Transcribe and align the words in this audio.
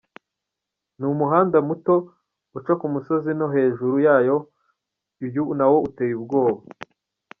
Ni 0.99 1.05
umuhanda 1.13 1.57
muto 1.67 1.95
uca 2.57 2.73
ku 2.79 2.85
imisozi 2.89 3.31
no 3.39 3.45
hejuru 3.55 3.95
yayo 4.05 4.37
uyu 5.25 5.43
nawo 5.57 5.77
uteye 5.87 6.13
ubwoba. 6.19 6.61